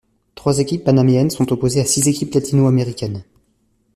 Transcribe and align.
Trois 0.33 0.57
équipes 0.57 0.83
panaméennes 0.85 1.29
sont 1.29 1.53
opposées 1.53 1.79
à 1.79 1.85
six 1.85 2.07
équipes 2.07 2.33
latino-américaines. 2.33 3.23